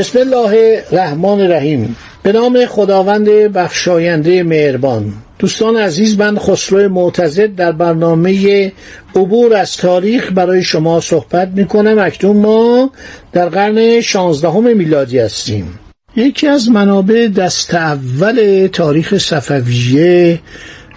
بسم 0.00 0.18
الله 0.18 0.82
الرحمن 0.92 1.40
الرحیم. 1.40 1.96
به 2.22 2.32
نام 2.32 2.66
خداوند 2.66 3.28
بخشاینده 3.28 4.42
مهربان. 4.42 5.12
دوستان 5.38 5.76
عزیز 5.76 6.18
من 6.18 6.38
خسرو 6.38 6.88
معتزد 6.88 7.54
در 7.54 7.72
برنامه 7.72 8.72
عبور 9.16 9.54
از 9.54 9.76
تاریخ 9.76 10.32
برای 10.32 10.62
شما 10.62 11.00
صحبت 11.00 11.48
می 11.48 11.66
کنم 11.66 11.98
اکنون 11.98 12.36
ما 12.36 12.90
در 13.32 13.48
قرن 13.48 14.00
شانزدهم 14.00 14.76
میلادی 14.76 15.18
هستیم. 15.18 15.78
یکی 16.16 16.46
از 16.46 16.68
منابع 16.68 17.28
دست 17.28 17.74
اول 17.74 18.68
تاریخ 18.72 19.18
صفویه 19.18 20.40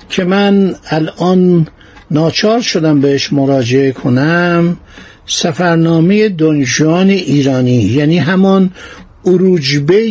که 0.09 0.23
من 0.23 0.76
الان 0.90 1.67
ناچار 2.12 2.62
شدم 2.62 3.01
بهش 3.01 3.34
مراجعه 3.34 3.91
کنم 3.91 4.77
سفرنامه 5.26 6.29
دنجان 6.29 7.10
ایرانی 7.10 7.71
یعنی 7.71 8.18
همان 8.18 8.71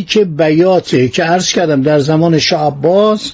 که 0.07 0.25
بیاته 0.25 1.07
که 1.07 1.23
عرض 1.23 1.53
کردم 1.53 1.81
در 1.81 1.99
زمان 1.99 2.39
شاه 2.39 2.67
عباس 2.67 3.31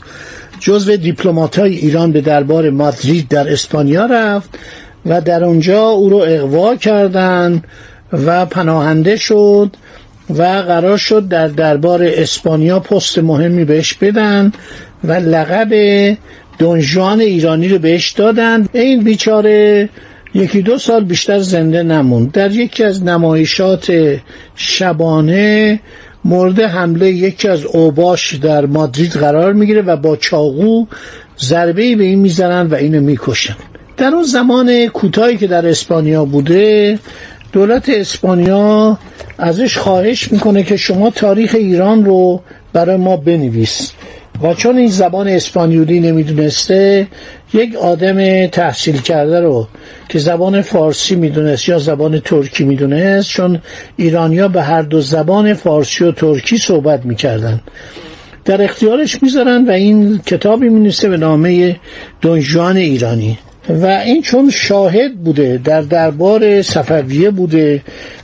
جزو 0.59 0.95
دیپلمات 0.95 1.59
های 1.59 1.75
ایران 1.75 2.11
به 2.11 2.21
دربار 2.21 2.69
مادرید 2.69 3.27
در 3.27 3.52
اسپانیا 3.52 4.05
رفت 4.05 4.49
و 5.05 5.21
در 5.21 5.44
اونجا 5.44 5.88
او 5.88 6.09
رو 6.09 6.17
اقوا 6.17 6.75
کردند 6.75 7.63
و 8.14 8.45
پناهنده 8.45 9.16
شد 9.16 9.75
و 10.30 10.43
قرار 10.43 10.97
شد 10.97 11.27
در 11.27 11.47
دربار 11.47 12.03
اسپانیا 12.03 12.80
پست 12.80 13.17
مهمی 13.17 13.66
بهش 13.66 13.93
بدن 13.93 14.52
و 15.03 15.11
لقب 15.11 15.73
دنجان 16.59 17.19
ایرانی 17.19 17.67
رو 17.67 17.80
بهش 17.80 18.11
دادن. 18.11 18.67
این 18.73 19.03
بیچاره 19.03 19.89
یکی 20.33 20.61
دو 20.61 20.77
سال 20.77 21.03
بیشتر 21.03 21.39
زنده 21.39 21.83
نموند. 21.83 22.31
در 22.31 22.52
یکی 22.52 22.83
از 22.83 23.03
نمایشات 23.03 24.17
شبانه 24.55 25.80
مورد 26.25 26.59
حمله 26.59 27.11
یکی 27.11 27.47
از 27.47 27.66
اوباش 27.66 28.36
در 28.36 28.66
مادرید 28.66 29.11
قرار 29.11 29.53
می‌گیره 29.53 29.81
و 29.81 29.95
با 29.95 30.16
چاقو 30.16 30.86
ضربه 31.39 31.95
به 31.95 32.03
این 32.03 32.19
می‌زنن 32.19 32.67
و 32.67 32.75
اینو 32.75 33.02
می‌کشن. 33.02 33.55
در 33.97 34.08
اون 34.08 34.23
زمان 34.23 34.88
کوتاهی 34.88 35.38
که 35.38 35.47
در 35.47 35.67
اسپانیا 35.67 36.25
بوده 36.25 36.99
دولت 37.52 37.89
اسپانیا 37.89 38.97
ازش 39.38 39.77
خواهش 39.77 40.31
می‌کنه 40.31 40.64
که 40.64 40.77
شما 40.77 41.09
تاریخ 41.09 41.55
ایران 41.55 42.05
رو 42.05 42.41
برای 42.73 42.97
ما 42.97 43.17
بنویس. 43.17 43.91
و 44.43 44.53
چون 44.53 44.77
این 44.77 44.87
زبان 44.87 45.27
اسپانیولی 45.27 45.99
نمی‌دونسته 45.99 47.07
یک 47.53 47.75
آدم 47.75 48.47
تحصیل 48.47 49.01
کرده 49.01 49.39
رو 49.39 49.67
که 50.09 50.19
زبان 50.19 50.61
فارسی 50.61 51.15
می‌دونست 51.15 51.69
یا 51.69 51.79
زبان 51.79 52.19
ترکی 52.19 52.63
می‌دونست 52.63 53.29
چون 53.29 53.61
ایرانیا 53.97 54.47
به 54.47 54.61
هر 54.61 54.81
دو 54.81 55.01
زبان 55.01 55.53
فارسی 55.53 56.03
و 56.03 56.11
ترکی 56.11 56.58
صحبت 56.58 57.05
می‌کردن. 57.05 57.61
در 58.45 58.61
اختیارش 58.61 59.23
می‌ذارن 59.23 59.65
و 59.65 59.71
این 59.71 60.19
کتابی 60.25 60.69
می‌نویسه 60.69 61.09
به 61.09 61.17
نامه 61.17 61.75
دنجوان 62.21 62.77
ایرانی. 62.77 63.37
و 63.69 63.85
این 63.85 64.21
چون 64.21 64.49
شاهد 64.49 65.15
بوده 65.15 65.61
در 65.64 65.81
دربار 65.81 66.61
صفویه 66.61 67.31
بوده 67.31 67.81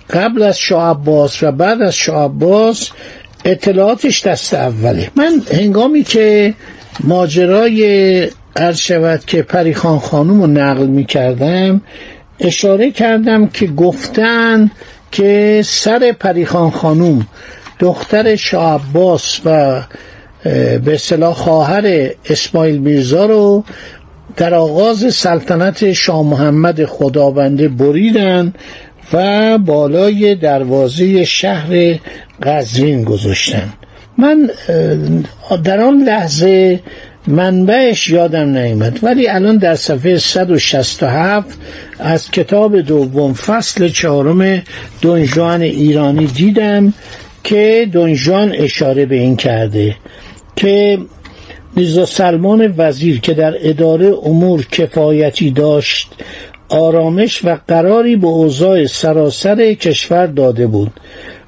قبل 0.09 0.43
از 0.43 0.59
شاه 0.59 0.89
عباس 0.89 1.43
و 1.43 1.51
بعد 1.51 1.81
از 1.81 1.95
شاه 1.95 2.25
عباس 2.25 2.89
اطلاعاتش 3.45 4.27
دست 4.27 4.53
اوله. 4.53 5.11
من 5.15 5.41
هنگامی 5.51 6.03
که 6.03 6.53
ماجرای 7.03 8.29
عرض 8.55 8.77
شود 8.77 9.25
که 9.25 9.41
پریخان 9.41 9.99
خانوم 9.99 10.41
رو 10.41 10.47
نقل 10.47 10.85
می 10.85 11.05
کردم 11.05 11.81
اشاره 12.39 12.91
کردم 12.91 13.47
که 13.47 13.67
گفتن 13.67 14.71
که 15.11 15.61
سر 15.65 16.11
پریخان 16.19 16.69
خانوم 16.69 17.27
دختر 17.79 18.35
شاه 18.35 18.81
و 19.45 19.81
به 20.85 20.93
اصطلاح 20.93 21.33
خواهر 21.33 22.09
اسماعیل 22.29 22.77
میرزا 22.77 23.25
رو 23.25 23.63
در 24.37 24.53
آغاز 24.53 25.15
سلطنت 25.15 25.93
شاه 25.93 26.23
محمد 26.23 26.85
خدابنده 26.85 27.67
بریدن 27.67 28.53
و 29.13 29.57
بالای 29.57 30.35
دروازه 30.35 31.25
شهر 31.25 31.99
قزوین 32.43 33.03
گذاشتن. 33.03 33.73
من 34.17 34.49
در 35.63 35.81
آن 35.81 36.03
لحظه 36.03 36.79
منبعش 37.27 38.09
یادم 38.09 38.57
نیامد 38.57 38.99
ولی 39.03 39.27
الان 39.27 39.57
در 39.57 39.75
صفحه 39.75 40.17
167 40.17 41.57
از 41.99 42.31
کتاب 42.31 42.81
دوم 42.81 43.33
فصل 43.33 43.89
چهارم 43.89 44.63
دنجان 45.01 45.61
ایرانی 45.61 46.25
دیدم 46.25 46.93
که 47.43 47.89
دنجان 47.93 48.51
اشاره 48.55 49.05
به 49.05 49.15
این 49.15 49.35
کرده 49.35 49.95
که 50.55 50.97
میرزا 51.75 52.05
سلمان 52.05 52.73
وزیر 52.77 53.19
که 53.19 53.33
در 53.33 53.53
اداره 53.59 54.13
امور 54.23 54.65
کفایتی 54.71 55.51
داشت 55.51 56.11
آرامش 56.69 57.45
و 57.45 57.57
قراری 57.67 58.15
به 58.15 58.27
اوضاع 58.27 58.85
سراسر 58.85 59.73
کشور 59.73 60.27
داده 60.27 60.67
بود. 60.67 60.91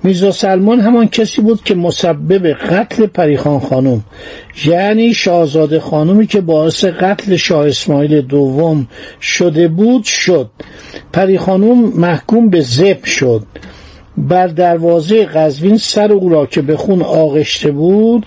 میرزا 0.03 0.31
سلمان 0.31 0.79
همان 0.79 1.07
کسی 1.07 1.41
بود 1.41 1.63
که 1.63 1.75
مسبب 1.75 2.47
قتل 2.47 3.05
پریخان 3.05 3.59
خانم 3.59 4.03
یعنی 4.65 5.13
شاهزاده 5.13 5.79
خانومی 5.79 6.27
که 6.27 6.41
باعث 6.41 6.85
قتل 6.85 7.35
شاه 7.35 7.67
اسماعیل 7.67 8.21
دوم 8.21 8.87
شده 9.21 9.67
بود 9.67 10.03
شد. 10.03 10.49
پریخانوم 11.13 11.93
محکوم 11.95 12.49
به 12.49 12.61
زب 12.61 13.05
شد. 13.05 13.43
بر 14.17 14.47
دروازه 14.47 15.25
قزوین 15.25 15.77
سر 15.77 16.11
او 16.11 16.29
را 16.29 16.45
که 16.45 16.61
به 16.61 16.77
خون 16.77 17.01
آغشته 17.01 17.71
بود 17.71 18.25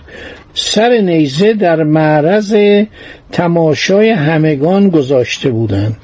سر 0.53 1.01
نیزه 1.01 1.53
در 1.53 1.83
معرض 1.83 2.55
تماشای 3.31 4.09
همگان 4.09 4.89
گذاشته 4.89 5.49
بودند. 5.49 5.97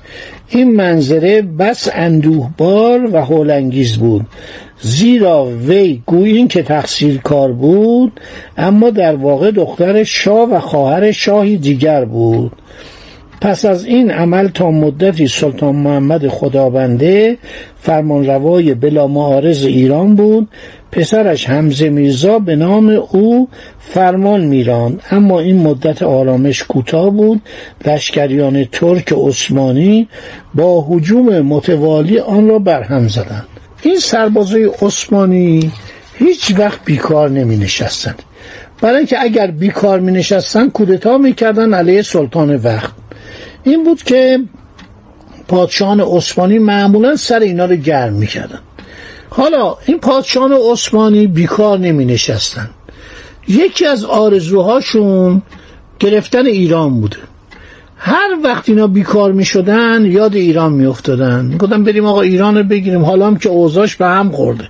این 0.49 0.75
منظره 0.75 1.41
بس 1.41 1.89
اندوهبار 1.93 3.09
و 3.13 3.25
هولانگیز 3.25 3.97
بود. 3.97 4.25
زیرا 4.81 5.45
وی 5.45 6.01
گویین 6.05 6.47
که 6.47 6.63
تقصیر 6.63 7.17
کار 7.17 7.51
بود 7.51 8.19
اما 8.57 8.89
در 8.89 9.15
واقع 9.15 9.51
دختر 9.51 10.03
شاه 10.03 10.49
و 10.49 10.59
خواهر 10.59 11.11
شاهی 11.11 11.57
دیگر 11.57 12.05
بود. 12.05 12.51
پس 13.41 13.65
از 13.65 13.85
این 13.85 14.11
عمل 14.11 14.47
تا 14.47 14.71
مدتی 14.71 15.27
سلطان 15.27 15.75
محمد 15.75 16.27
خدابنده 16.27 17.37
فرمانروای 17.79 18.73
بلا 18.73 19.07
معارض 19.07 19.65
ایران 19.65 20.15
بود 20.15 20.47
پسرش 20.91 21.49
حمزه 21.49 21.89
میرزا 21.89 22.39
به 22.39 22.55
نام 22.55 22.89
او 22.89 23.49
فرمان 23.79 24.41
میراند. 24.41 25.01
اما 25.11 25.39
این 25.39 25.57
مدت 25.57 26.01
آرامش 26.01 26.63
کوتاه 26.63 27.09
بود. 27.09 27.41
لشکریان 27.85 28.65
ترک 28.65 29.13
عثمانی 29.17 30.07
با 30.55 30.85
حجوم 30.89 31.41
متوالی 31.41 32.19
آن 32.19 32.47
را 32.47 32.59
برهم 32.59 33.07
زدند. 33.07 33.47
این 33.81 33.99
سربازای 33.99 34.69
عثمانی 34.81 35.71
هیچ 36.13 36.53
وقت 36.57 36.85
بیکار 36.85 37.29
نمی 37.29 37.57
نشستن 37.57 38.15
برای 38.81 38.97
اینکه 38.97 39.21
اگر 39.21 39.47
بیکار 39.47 39.99
می 39.99 40.11
نشستن 40.11 40.69
کودتا 40.69 41.17
می 41.17 41.33
کردن 41.33 41.73
علیه 41.73 42.01
سلطان 42.01 42.55
وقت. 42.55 42.93
این 43.63 43.83
بود 43.83 44.03
که 44.03 44.39
پادشاهان 45.47 46.01
عثمانی 46.01 46.59
معمولا 46.59 47.15
سر 47.15 47.39
اینا 47.39 47.65
رو 47.65 47.75
گرم 47.75 48.13
می 48.13 48.27
کردن. 48.27 48.59
حالا 49.29 49.77
این 49.85 49.99
پادشاهان 49.99 50.53
عثمانی 50.71 51.27
بیکار 51.27 51.79
نمی 51.79 52.05
نشستن 52.05 52.69
یکی 53.47 53.85
از 53.85 54.05
آرزوهاشون 54.05 55.41
گرفتن 55.99 56.45
ایران 56.45 56.99
بوده. 57.01 57.17
هر 57.97 58.37
وقت 58.43 58.69
اینا 58.69 58.87
بیکار 58.87 59.31
می 59.31 59.45
شدن 59.45 60.05
یاد 60.05 60.35
ایران 60.35 60.73
می 60.73 60.85
افتادن 60.85 61.57
گفتم 61.57 61.83
بریم 61.83 62.05
آقا 62.05 62.21
ایران 62.21 62.57
رو 62.57 62.63
بگیریم. 62.63 63.05
حالا 63.05 63.27
هم 63.27 63.37
که 63.37 63.49
اوضاش 63.49 63.95
به 63.95 64.05
هم 64.05 64.31
خورده. 64.31 64.69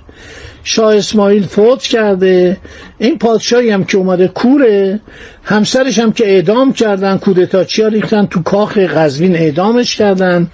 شاه 0.67 0.95
اسماعیل 0.95 1.43
فوت 1.43 1.83
کرده. 1.83 2.57
این 2.97 3.17
پادشاهی 3.17 3.69
هم 3.69 3.83
که 3.83 3.97
اومده 3.97 4.27
کوره. 4.27 4.99
همسرش 5.43 5.99
هم 5.99 6.11
که 6.11 6.27
اعدام 6.27 6.73
کردن 6.73 7.17
کودتاچی 7.17 7.81
ها 7.81 7.87
ریختن 7.87 8.25
تو 8.25 8.41
کاخ 8.43 8.77
قزوین 8.77 9.35
اعدامش 9.35 9.95
کردن. 9.95 10.47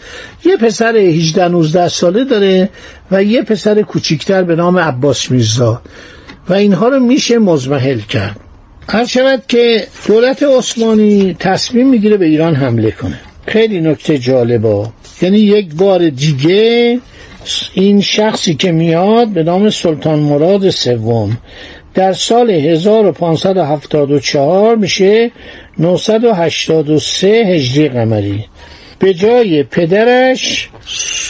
یه 0.46 0.58
پسر 0.58 0.96
18 0.96 1.48
19 1.48 1.90
ساله 1.90 2.24
داره 2.24 2.70
و 3.12 3.24
یه 3.24 3.42
پسر 3.42 3.82
کوچیکتر 3.82 4.44
به 4.44 4.56
نام 4.56 4.78
عباس 4.78 5.32
میرزا. 5.32 5.82
و 6.50 6.54
اینها 6.54 6.88
رو 6.88 7.00
میشه 7.00 7.38
مزمحل 7.38 8.00
کرد. 8.00 8.40
هر 8.90 9.06
شود 9.06 9.44
که 9.48 9.88
دولت 10.08 10.44
عثمانی 10.44 11.36
تصمیم 11.40 11.90
می‌گیره 11.90 12.18
به 12.18 12.26
ایران 12.26 12.56
حمله 12.56 12.92
کنه. 12.92 13.20
خیلی 13.48 13.82
نکته 13.82 14.18
جالبه. 14.18 14.86
یعنی 15.24 15.40
یک 15.40 15.76
بار 15.76 16.10
دیگه 16.10 17.00
این 17.74 18.02
شخصی 18.02 18.56
که 18.56 18.72
میاد 18.72 19.28
به 19.28 19.44
نام 19.44 19.70
سلطان 19.70 20.20
مراد 20.20 20.70
سوم 20.70 21.38
در 21.94 22.14
سال 22.14 22.52
1574 22.52 24.76
میشه 24.76 25.32
983 25.78 27.28
هجری 27.28 27.90
قمری. 27.90 28.46
به 29.00 29.14
جای 29.14 29.64
پدرش 29.64 30.70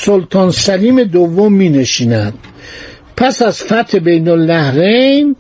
سلطان 0.06 0.52
سلیم 0.52 1.04
دوم 1.04 1.54
می 1.54 1.70
نشیند. 1.70 2.34
پس 3.18 3.42
از 3.42 3.64
فتح 3.64 4.00
بین 4.00 4.30
النهرین 4.30 5.36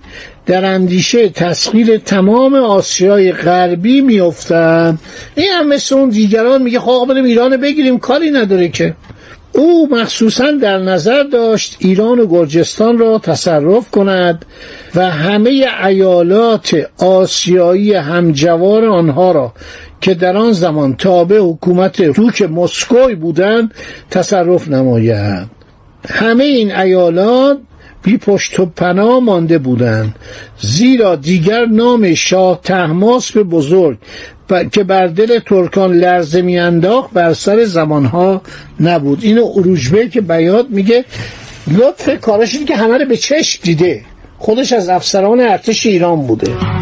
در 0.45 0.65
اندیشه 0.65 1.29
تسخیر 1.29 1.97
تمام 1.97 2.55
آسیای 2.55 3.31
غربی 3.31 4.01
میافتند 4.01 4.99
این 5.35 5.51
هم 5.51 5.67
مثل 5.67 5.95
اون 5.95 6.09
دیگران 6.09 6.61
میگه 6.61 6.79
خب 6.79 7.05
بریم 7.09 7.25
ایران 7.25 7.57
بگیریم 7.57 7.99
کاری 7.99 8.31
نداره 8.31 8.69
که. 8.69 8.95
او 9.55 9.87
مخصوصا 9.91 10.51
در 10.51 10.77
نظر 10.77 11.23
داشت 11.23 11.77
ایران 11.79 12.19
و 12.19 12.27
گرجستان 12.27 12.97
را 12.97 13.19
تصرف 13.19 13.91
کند 13.91 14.45
و 14.95 15.09
همه 15.09 15.65
ایالات 15.85 16.87
آسیایی 16.97 17.93
همجوار 17.93 18.85
آنها 18.85 19.31
را 19.31 19.53
که 20.01 20.13
در 20.13 20.37
آن 20.37 20.51
زمان 20.51 20.95
تابع 20.95 21.37
حکومت 21.37 22.01
دوک 22.01 22.41
مسکوی 22.41 23.15
بودند 23.15 23.73
تصرف 24.11 24.67
نماید 24.67 25.47
همه 26.09 26.43
این 26.43 26.75
ایالات 26.75 27.57
بی 28.03 28.17
پشت 28.17 28.59
و 28.59 28.65
پناه 28.65 29.19
مانده 29.19 29.57
بودند. 29.57 30.15
زیرا 30.59 31.15
دیگر 31.15 31.65
نام 31.65 32.13
شاه 32.13 32.59
به 33.33 33.43
بزرگ 33.43 33.97
که 34.71 34.83
بر 34.83 35.07
دل 35.07 35.39
ترکان 35.39 35.93
لرزه 35.93 36.41
میانداخت 36.41 37.13
بر 37.13 37.33
سر 37.33 37.63
زمانها 37.63 38.41
نبود. 38.79 39.19
اینو 39.21 39.45
اروجبه 39.55 40.09
که 40.09 40.21
بیاد 40.21 40.69
میگه 40.69 41.05
لطف 41.67 42.19
کارش 42.21 42.57
که 42.65 42.75
همه 42.75 42.97
رو 42.97 43.05
به 43.05 43.17
چشم 43.17 43.59
دیده. 43.63 44.01
خودش 44.37 44.73
از 44.73 44.89
افسران 44.89 45.39
ارتش 45.39 45.85
ایران 45.85 46.27
بوده. 46.27 46.72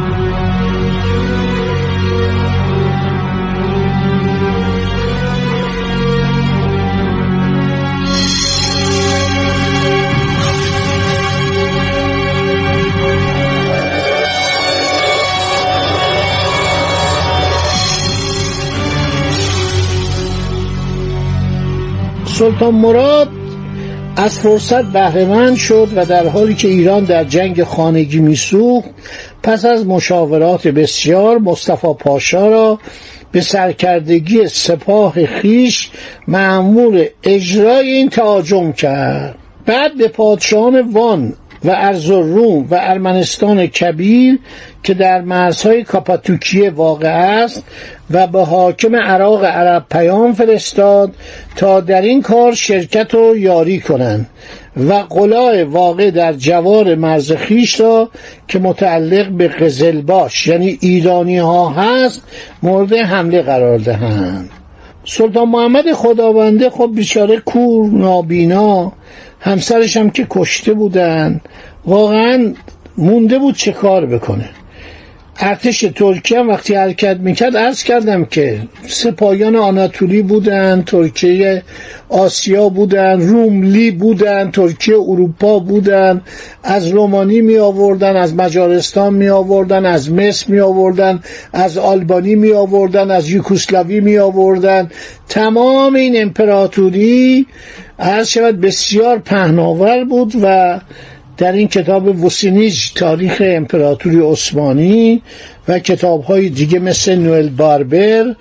سلطان 22.42 22.76
مراد 22.76 23.30
از 24.18 24.40
فرصت 24.40 24.84
بهرهمند 24.84 25.56
شد 25.56 25.88
و 25.96 26.06
در 26.06 26.28
حالی 26.28 26.56
که 26.56 26.68
ایران 26.68 27.04
در 27.04 27.24
جنگ 27.24 27.64
خانگی 27.64 28.20
میسوخت 28.20 28.90
پس 29.44 29.66
از 29.66 29.86
مشاورات 29.86 30.68
بسیار 30.68 31.38
مصطفی 31.38 31.94
پاشا 32.00 32.48
را 32.48 32.80
به 33.32 33.42
سرکردگی 33.42 34.48
سپاه 34.48 35.26
خیش 35.26 35.92
معمور 36.28 37.06
اجرای 37.24 37.92
این 37.92 38.10
تهاجم 38.10 38.72
کرد. 38.72 39.36
بعد 39.66 39.98
به 39.98 40.08
پادشاهان 40.08 40.92
وان 40.92 41.34
و 41.66 41.69
ارزالروم 41.69 42.68
و 42.69 42.78
ارمنستان 42.81 43.68
کبیر 43.68 44.40
که 44.84 44.94
در 44.94 45.22
مرزهای 45.22 45.84
کاپاتوکیه 45.84 46.69
واقع 46.69 47.10
است 47.10 47.63
و 48.12 48.28
به 48.28 48.46
حاکم 48.46 48.96
عراق 48.96 49.46
عرب 49.46 49.86
پیام 49.92 50.34
فرستاد 50.34 51.13
تا 51.56 51.80
در 51.80 52.02
این 52.02 52.22
کار 52.22 52.54
شرکت 52.54 53.13
و 53.13 53.38
یاری 53.38 53.80
کنند 53.80 54.30
و 54.78 54.94
قلاع 54.94 55.63
واقع 55.63 56.12
در 56.12 56.34
جوار 56.34 56.96
مرز 56.96 57.31
خیش 57.31 57.80
را 57.80 58.10
که 58.48 58.60
متعلق 58.60 59.30
به 59.30 59.48
قزلباش 59.48 60.48
یعنی 60.48 60.78
ایرانی 60.81 61.38
ها 61.38 61.69
هست 61.69 62.22
مورد 62.64 62.94
حمله 62.94 63.42
قرار 63.42 63.78
دهند. 63.78 64.50
سلطان 65.06 65.50
محمد 65.50 65.94
خداونده 65.94 66.69
خب 66.69 66.92
بیچاره 66.95 67.39
کور 67.39 67.89
نابینا 67.89 68.92
همسرش 69.39 69.98
هم 69.98 70.09
که 70.09 70.27
کشته 70.30 70.74
بودن. 70.74 71.42
واقعا 71.86 72.53
مونده 72.98 73.39
بود 73.39 73.56
چه 73.56 73.71
کار 73.71 74.06
بکنه. 74.06 74.50
ارتش 75.44 75.86
ترکیه 75.96 76.40
وقتی 76.40 76.76
حرکت 76.76 77.18
می‌کرد 77.18 77.56
ارز 77.56 77.84
کردم 77.84 78.26
که 78.26 78.60
سپاهیان 78.88 79.56
آناتولی 79.56 80.22
بودن 80.22 80.84
ترکیه 80.86 81.64
آسیا 82.10 82.70
بودن 82.70 83.22
روملی 83.22 83.92
بودن 83.92 84.52
ترکیه 84.52 84.96
اروپا 84.96 85.60
بودن 85.60 86.22
از 86.64 86.88
رومانی 86.88 87.42
می 87.42 87.58
آوردن 87.58 88.16
از 88.16 88.36
مجارستان 88.36 89.14
می 89.14 89.30
آوردن 89.30 89.86
از 89.86 90.12
مصر 90.12 90.52
می 90.52 90.60
آوردن 90.60 91.20
از 91.54 91.78
آلبانی 91.78 92.36
می 92.36 92.52
آوردن 92.52 93.12
از 93.12 93.30
یوکوسلاوی 93.30 94.00
می 94.00 94.18
آوردن 94.18 94.90
تمام 95.30 95.96
این 95.96 96.22
امپراتوری 96.22 97.48
عرض 98.00 98.28
شود 98.28 98.62
بسیار 98.62 99.18
پهناور 99.18 100.04
بود 100.04 100.34
و 100.44 100.80
در 101.42 101.52
این 101.52 101.68
کتاب 101.68 102.26
وسینیج 102.26 102.94
تاریخ 102.96 103.42
امپراتوری 103.46 104.20
عثمانی 104.20 105.22
و 105.68 105.80
کتاب 105.80 106.24
های 106.24 106.50
دیگه 106.50 106.80
مثل 106.80 107.16
نوئل 107.16 107.50
باربر 107.50 108.36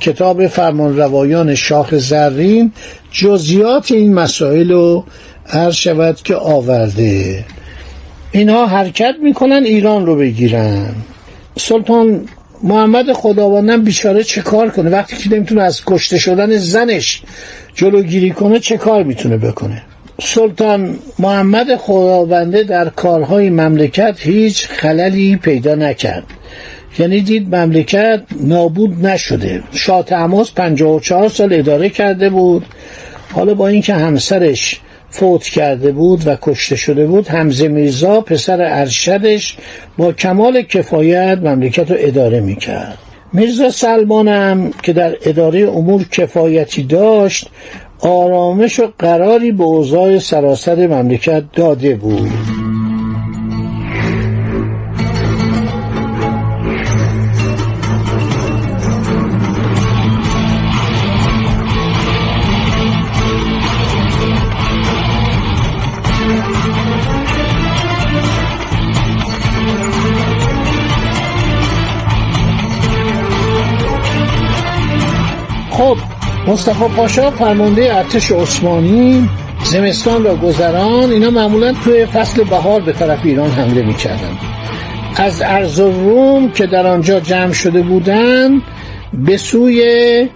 کتاب 0.00 0.46
فرمانروایان 0.46 1.54
شاخ 1.54 1.94
زرین 1.94 2.72
جزیات 3.12 3.92
این 3.92 4.14
مسائل 4.14 4.70
رو 4.70 5.04
عرض 5.52 5.74
شود 5.74 6.16
که 6.16 6.36
آورده. 6.36 7.44
اینها 8.32 8.66
حرکت 8.66 9.14
می‌کنن 9.22 9.62
ایران 9.64 10.06
رو 10.06 10.16
بگیرن. 10.16 10.94
سلطان 11.56 12.28
محمد 12.62 13.12
خداوندم 13.12 13.84
بیچاره 13.84 14.24
چه 14.24 14.42
کار 14.42 14.70
کنه؟ 14.70 14.90
وقتی 14.90 15.16
که 15.16 15.34
نمی‌تونه 15.34 15.62
از 15.62 15.80
کشته 15.86 16.18
شدن 16.18 16.56
زنش 16.56 17.22
جلوگیری 17.74 18.30
کنه 18.30 18.58
چه 18.58 18.76
کار 18.76 19.02
می‌تونه 19.02 19.36
بکنه؟ 19.36 19.82
سلطان 20.20 20.98
محمد 21.18 21.76
خداونده 21.76 22.62
در 22.62 22.88
کارهای 22.88 23.50
مملکت 23.50 24.16
هیچ 24.18 24.66
خللی 24.66 25.36
پیدا 25.36 25.74
نکرد. 25.74 26.24
یعنی 26.98 27.20
دید 27.20 27.54
مملکت 27.54 28.22
نابود 28.40 29.06
نشده. 29.06 29.62
شاه 29.72 30.02
تماس 30.02 30.52
54 30.52 31.28
سال 31.28 31.52
اداره 31.52 31.88
کرده 31.88 32.30
بود. 32.30 32.64
حالا 33.32 33.54
با 33.54 33.68
اینکه 33.68 33.94
همسرش 33.94 34.80
فوت 35.10 35.42
کرده 35.44 35.92
بود 35.92 36.26
و 36.26 36.36
کشته 36.42 36.76
شده 36.76 37.06
بود 37.06 37.28
حمزه 37.28 37.68
میرزا 37.68 38.20
پسر 38.20 38.62
ارشدش 38.62 39.56
با 39.98 40.12
کمال 40.12 40.62
کفایت 40.62 41.38
مملکت 41.42 41.90
رو 41.90 41.96
اداره 42.00 42.40
می‌کرد. 42.40 42.98
میرزا 43.32 43.70
سلمانم 43.70 44.70
که 44.82 44.92
در 44.92 45.16
اداره 45.22 45.60
امور 45.60 46.04
کفایتی 46.12 46.82
داشت 46.82 47.48
آرامش 48.04 48.80
و 48.80 48.92
قراری 48.98 49.52
به 49.52 49.64
اوضاع 49.64 50.18
سراسر 50.18 50.86
مملکت 50.86 51.44
داده 51.52 51.96
بود. 51.96 52.53
مصطفی 76.46 76.84
پاشا 76.96 77.30
فرمانده 77.30 77.96
ارتش 77.96 78.32
عثمانی 78.32 79.28
زمستان 79.64 80.24
را 80.24 80.36
گذران 80.36 81.10
اینا 81.10 81.30
معمولا 81.30 81.72
توی 81.72 82.06
فصل 82.06 82.44
بهار 82.44 82.80
به 82.80 82.92
طرف 82.92 83.18
ایران 83.24 83.50
حمله 83.50 83.82
می‌کردن. 83.82 84.38
از 85.16 85.42
ارز 85.42 85.80
روم 85.80 86.50
که 86.50 86.66
در 86.66 86.86
آنجا 86.86 87.20
جمع 87.20 87.52
شده 87.52 87.82
بودند 87.82 88.62
به 89.12 89.36
سوی 89.36 90.28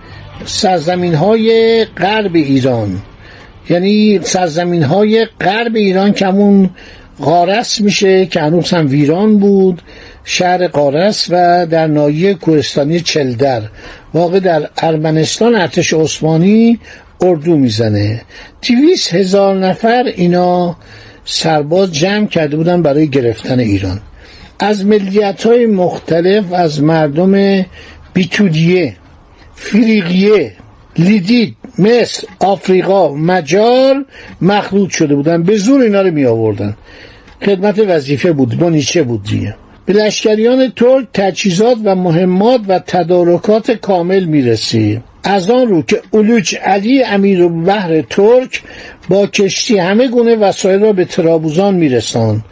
سرزمین 0.45 1.15
های 1.15 1.85
غرب 1.85 2.35
ایران. 2.35 3.03
یعنی 3.71 4.21
سرزمین 4.23 4.83
های 4.83 5.27
غرب 5.41 5.77
ایران 5.77 6.13
کمون 6.13 6.71
قارس 7.21 7.81
میشه 7.81 8.27
که 8.27 8.41
هنوز 8.41 8.71
هم 8.71 8.89
ویران 8.89 9.39
بود. 9.39 9.83
شهر 10.25 10.69
قارس 10.69 11.27
و 11.31 11.67
در 11.67 11.87
ناحیه 11.87 12.35
کوهستانی 12.35 13.01
چلدر. 13.01 13.63
واقع 14.15 14.41
در 14.41 14.71
ارمنستان 14.79 15.55
ارتش 15.55 15.93
عثمانی 15.93 16.79
اردو 17.21 17.57
می‌زنه. 17.57 18.23
دویست 18.69 19.15
هزار 19.15 19.59
نفر 19.59 20.13
اینا 20.17 20.77
سرباز 21.25 21.93
جمع 21.93 22.27
کرده 22.27 22.57
بودن 22.57 22.83
برای 22.83 23.09
گرفتن 23.09 23.59
ایران. 23.59 24.01
از 24.59 24.87
ملیت 24.87 25.47
های 25.47 25.67
مختلف 25.67 26.53
از 26.53 26.83
مردم 26.83 27.65
بیتودیه 28.13 28.97
فریقیه 29.55 30.53
لیدید 30.97 31.57
مصر 31.79 32.27
آفریقا 32.39 33.15
مجار 33.15 34.05
مخلوط 34.41 34.91
شده 34.91 35.15
بودن. 35.15 35.43
به 35.43 35.57
زور 35.57 35.81
اینا 35.81 36.03
رو 36.03 36.11
می 36.11 36.25
آوردن 36.25 36.77
خدمت 37.43 37.79
وظیفه 37.89 38.33
بود 38.33 38.65
نیچه 38.65 39.03
بود 39.03 39.23
دیگه. 39.23 39.55
به 39.87 39.93
لشکریان 39.93 40.73
ترک 40.77 41.07
تجهیزات 41.15 41.79
و 41.85 41.95
مهمات 41.95 42.61
و 42.69 42.79
تدارکات 42.79 43.71
کامل 43.71 44.25
می‌رسید 44.25 45.03
از 45.25 45.51
آن 45.51 45.69
رو 45.69 45.83
که 45.83 46.01
اولوچ 46.11 46.55
علی 46.55 47.03
امیر 47.03 47.43
و 47.43 47.49
بحر 47.49 48.03
ترک 48.03 48.63
با 49.09 49.27
کشتی 49.27 49.79
همه 49.79 50.09
گونه 50.09 50.37
وسایل 50.37 50.81
را 50.81 50.93
به 50.93 51.05
ترابوزان 51.05 51.75
میرساند. 51.75 52.45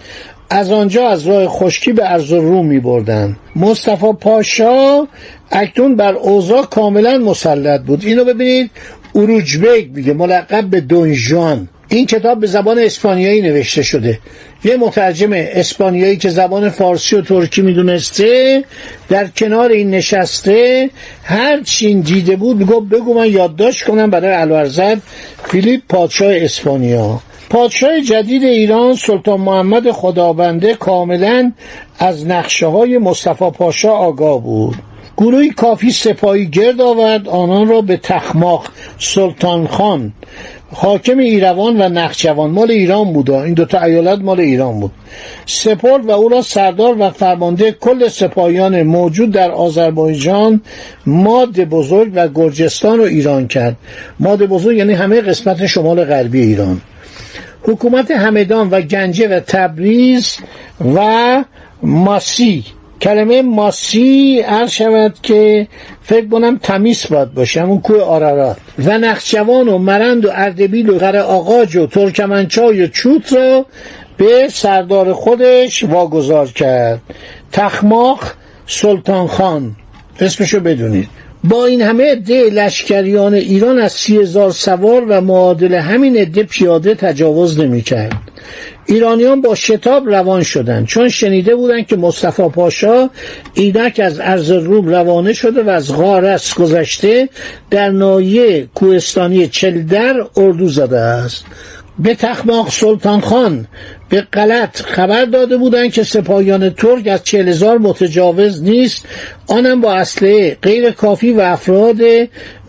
از 0.50 0.70
آنجا 0.70 1.08
از 1.08 1.26
راه 1.26 1.48
خشکی 1.48 1.92
به 1.92 2.12
ارز 2.12 2.32
روم 2.32 2.66
می 2.66 2.80
بردن 2.80 3.36
مصطفی 3.56 4.12
پاشا 4.20 5.06
اکنون 5.50 5.96
بر 5.96 6.14
اوضاع 6.14 6.66
کاملا 6.66 7.18
مسلط 7.18 7.80
بود. 7.80 8.04
اینو 8.04 8.24
ببینید 8.24 8.70
اروجبک 9.14 9.88
میگه 9.94 10.12
ملقب 10.12 10.64
به 10.64 10.80
دونجان 10.80 11.68
این 11.88 12.06
کتاب 12.06 12.40
به 12.40 12.46
زبان 12.46 12.78
اسپانیایی 12.78 13.42
نوشته 13.42 13.82
شده. 13.82 14.18
یه 14.66 14.76
مترجم 14.76 15.30
اسپانیایی 15.32 16.16
که 16.16 16.28
زبان 16.28 16.70
فارسی 16.70 17.16
و 17.16 17.22
ترکی 17.22 17.62
می‌دونسته 17.62 18.64
در 19.08 19.26
کنار 19.26 19.70
این 19.70 19.90
نشسته 19.90 20.90
هر 21.24 21.60
چین 21.62 22.00
دیده 22.00 22.36
بود 22.36 22.56
میگو 22.56 22.80
بگو 22.80 23.14
من 23.14 23.30
یادداشت 23.30 23.84
کنم 23.84 24.10
برای 24.10 24.32
الورزد 24.32 25.02
فیلیپ 25.44 25.82
پادشاه 25.88 26.32
اسپانیا. 26.34 27.20
پادشاه 27.50 28.00
جدید 28.00 28.44
ایران 28.44 28.94
سلطان 28.94 29.40
محمد 29.40 29.90
خدابنده 29.90 30.74
کاملا 30.74 31.52
از 31.98 32.26
نقشه 32.26 32.66
های 32.66 32.98
مصطفی 32.98 33.50
پاشا 33.50 33.90
آگاه 33.90 34.42
بود. 34.42 34.76
گروهی 35.16 35.50
کافی 35.50 35.90
سپاهی 35.90 36.46
گرد 36.46 36.80
آورد 36.80 37.28
آنان 37.28 37.68
را 37.68 37.80
به 37.80 37.96
تخماق 37.96 38.66
سلطان 38.98 39.66
خان 39.66 40.12
حاکم 40.72 41.18
ایروان 41.18 41.82
و 41.82 41.88
نخجوان. 41.88 42.50
مال 42.50 42.70
ایران 42.70 43.12
بود 43.12 43.30
این 43.30 43.54
دوتا 43.54 43.82
ایالت 43.82 44.18
مال 44.18 44.40
ایران 44.40 44.80
بود. 44.80 44.92
سپرد 45.46 46.06
و 46.06 46.10
او 46.10 46.28
را 46.28 46.42
سردار 46.42 46.96
و 46.98 47.10
فرمانده 47.10 47.72
کل 47.72 48.08
سپاهیان 48.08 48.82
موجود 48.82 49.30
در 49.30 49.50
آذربایجان 49.50 50.60
ماد 51.06 51.60
بزرگ 51.60 52.12
و 52.14 52.28
گرجستان 52.28 52.98
رو 52.98 53.04
ایران 53.04 53.48
کرد. 53.48 53.76
ماد 54.20 54.46
بزرگ 54.46 54.76
یعنی 54.76 54.92
همه 54.92 55.20
قسمت 55.20 55.66
شمال 55.66 56.04
غربی 56.04 56.40
ایران. 56.40 56.80
حکومت 57.62 58.10
همدان 58.10 58.70
و 58.70 58.80
گنجه 58.80 59.28
و 59.28 59.40
تبریز 59.40 60.36
و 60.94 61.44
ماسی 61.82 62.64
کلمه 63.02 63.42
ماسی 63.42 64.40
عرض 64.40 64.70
شود 64.70 65.14
که 65.22 65.68
فکر 66.02 66.28
کنم 66.28 66.58
تمیز 66.62 67.06
باید 67.10 67.34
باشه 67.34 67.62
همون 67.62 67.80
کوه 67.80 68.02
آرارات. 68.02 68.56
و 68.78 68.98
نخجوان 68.98 69.68
و 69.68 69.78
مرند 69.78 70.24
و 70.24 70.30
اردبیل 70.32 70.90
و 70.90 70.98
غر 70.98 71.16
آقاج 71.16 71.76
و 71.76 71.86
ترکمنچای 71.86 72.82
و 72.82 72.86
چوت 72.86 73.32
را 73.32 73.66
به 74.16 74.48
سردار 74.52 75.12
خودش 75.12 75.84
واگذار 75.84 76.46
کرد. 76.46 77.00
تخماق 77.52 78.20
سلطان 78.66 79.26
خان. 79.26 79.76
اسمشو 80.20 80.60
بدونید. 80.60 81.08
با 81.48 81.66
این 81.66 81.82
همه 81.82 82.12
عده 82.12 82.50
لشکریان 82.50 83.34
ایران 83.34 83.78
از 83.78 83.92
سی 83.92 84.16
هزار 84.18 84.50
سوار 84.50 85.04
و 85.08 85.20
معادل 85.20 85.74
همین 85.74 86.16
عده 86.16 86.42
پیاده 86.42 86.94
تجاوز 86.94 87.60
نمی‌کرد. 87.60 88.12
ایرانیان 88.86 89.40
با 89.40 89.54
شتاب 89.54 90.08
روان 90.08 90.42
شدند 90.42 90.86
چون 90.86 91.08
شنیده 91.08 91.56
بودند 91.56 91.86
که 91.86 91.96
مصطفی 91.96 92.42
پاشا 92.48 93.10
اینک 93.54 94.00
از 94.04 94.20
ارز 94.20 94.50
روم 94.50 94.88
روانه 94.88 95.32
شده 95.32 95.62
و 95.62 95.68
از 95.68 95.96
غارس 95.96 96.54
گذشته 96.54 97.28
در 97.70 97.90
نایه 97.90 98.68
کوهستانی 98.74 99.48
چلدر 99.48 100.26
اردو 100.36 100.68
زده 100.68 100.98
است 100.98 101.44
به 101.98 102.14
تخماق 102.14 102.70
سلطان 102.70 103.20
خان 103.20 103.66
به 104.08 104.20
غلط 104.20 104.82
خبر 104.82 105.24
داده 105.24 105.56
بودند 105.56 105.92
که 105.92 106.02
سپاهیان 106.02 106.70
ترک 106.70 107.06
از 107.06 107.24
چهل 107.24 107.48
هزار 107.48 107.78
متجاوز 107.78 108.62
نیست. 108.62 109.04
آنم 109.46 109.80
با 109.80 109.92
اصله 109.94 110.56
غیر 110.62 110.90
کافی 110.90 111.32
و 111.32 111.40
افراد 111.40 111.96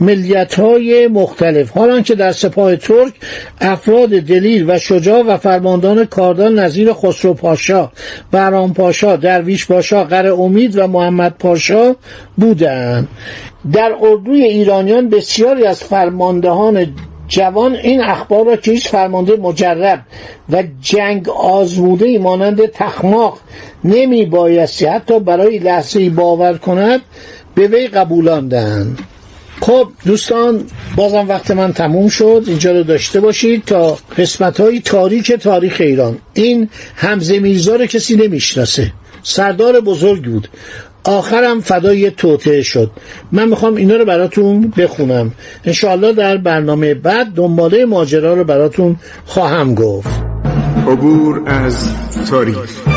ملیت 0.01 0.59
های 0.59 1.07
مختلف. 1.07 1.71
حالان 1.71 2.03
که 2.03 2.15
در 2.15 2.31
سپاه 2.31 2.75
ترک 2.75 3.13
افراد 3.61 4.09
دلیر 4.09 4.65
و 4.67 4.79
شجاع 4.79 5.21
و 5.21 5.37
فرماندان 5.37 6.05
کاردان 6.05 6.59
نظیر 6.59 6.93
خسرو 6.93 7.33
پاشا 7.33 7.91
برام 8.31 8.73
پاشا 8.73 9.15
درویش 9.15 9.67
پاشا 9.67 10.03
قر 10.03 10.27
امید 10.27 10.77
و 10.77 10.87
محمد 10.87 11.35
پاشا 11.39 11.95
بودند. 12.37 13.07
در 13.73 13.91
اردوی 14.01 14.43
ایرانیان 14.43 15.09
بسیاری 15.09 15.65
از 15.65 15.83
فرماندهان 15.83 16.93
جوان 17.27 17.75
این 17.75 18.01
اخبار 18.01 18.45
را 18.45 18.55
که 18.55 18.71
هیچ 18.71 18.87
فرمانده 18.87 19.35
مجرب 19.35 19.99
و 20.49 20.63
جنگ 20.81 21.29
آزموده 21.29 22.19
مانند 22.19 22.65
تخماق 22.65 23.39
نمی 23.83 24.25
بایستی 24.25 24.85
حتی 24.85 25.19
برای 25.19 25.59
لحظه 25.59 26.09
باور 26.09 26.57
کند 26.57 27.01
به 27.55 27.67
وی 27.67 27.87
قبولاندن 27.87 28.97
خب 29.61 29.89
دوستان 30.05 30.65
بازم 30.95 31.25
وقت 31.29 31.51
من 31.51 31.73
تموم 31.73 32.09
شد. 32.09 32.43
اینجا 32.47 32.71
رو 32.71 32.83
داشته 32.83 33.19
باشید 33.19 33.65
تا 33.65 33.97
قسمت 34.17 34.59
های 34.59 34.79
تاریک 34.79 35.31
تاریخ 35.31 35.77
ایران. 35.79 36.17
این 36.33 36.69
همزه 36.95 37.39
میرزا 37.39 37.85
کسی 37.85 38.15
نمی‌شناسه. 38.15 38.91
سردار 39.23 39.81
بزرگ 39.81 40.23
بود. 40.23 40.47
آخرم 41.07 41.61
فدای 41.61 42.11
توته 42.11 42.61
شد. 42.61 42.91
من 43.31 43.49
می‌خوام 43.49 43.75
اینا 43.75 43.95
رو 43.95 44.05
براتون 44.05 44.73
بخونم. 44.77 45.31
انشاءالله 45.65 46.13
در 46.13 46.37
برنامه 46.37 46.93
بعد 46.93 47.27
دنباله 47.35 47.85
ماجرا 47.85 48.33
رو 48.33 48.43
براتون 48.43 48.95
خواهم 49.25 49.75
گفت. 49.75 50.09
عبور 50.87 51.41
از 51.45 51.89
تاریخ. 52.29 52.96